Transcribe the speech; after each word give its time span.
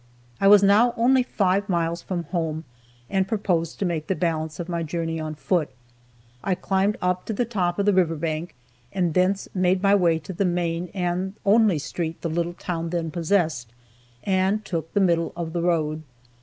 I 0.39 0.47
was 0.47 0.63
now 0.63 0.95
only 0.97 1.21
five 1.21 1.69
miles 1.69 2.01
from 2.01 2.23
home, 2.23 2.63
and 3.07 3.27
proposed 3.27 3.77
to 3.77 3.85
make 3.85 4.07
the 4.07 4.15
balance 4.15 4.59
of 4.59 4.67
my 4.67 4.81
journey 4.81 5.19
on 5.19 5.35
foot. 5.35 5.69
I 6.43 6.55
climbed 6.55 6.97
up 7.03 7.23
to 7.25 7.33
the 7.33 7.45
top 7.45 7.77
of 7.77 7.85
the 7.85 7.93
river 7.93 8.15
bank, 8.15 8.55
and 8.91 9.13
thence 9.13 9.47
made 9.53 9.83
my 9.83 9.93
way 9.93 10.17
to 10.17 10.33
the 10.33 10.43
main 10.43 10.89
and 10.95 11.35
only 11.45 11.77
street 11.77 12.19
the 12.23 12.31
little 12.31 12.55
town 12.55 12.89
then 12.89 13.11
possessed, 13.11 13.71
and 14.23 14.65
took 14.65 14.91
"the 14.95 14.99
middle 15.01 15.33
of 15.35 15.53
the 15.53 15.61
road." 15.61 16.01